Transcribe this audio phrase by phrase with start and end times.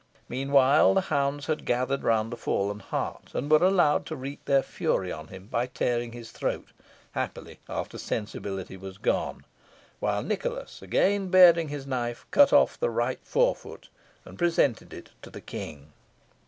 [0.27, 4.63] Meanwhile, the hounds had gathered round the fallen hart, and were allowed to wreak their
[4.63, 6.69] fury on him by tearing his throat,
[7.11, 9.45] happily after sensibility was gone;
[9.99, 13.89] while Nicholas, again baring his knife, cut off the right fore foot,
[14.25, 15.93] and presented it to the King.